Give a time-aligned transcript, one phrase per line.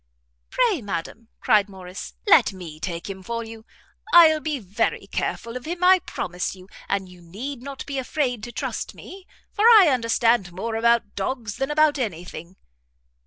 [0.49, 3.67] "Pray, ma'am," cried Morrice, "let me take him for you;
[4.11, 8.41] I'll be very careful of him, I promise you; and you need not be afraid
[8.45, 12.55] to trust me, for I understand more about dogs than about any thing."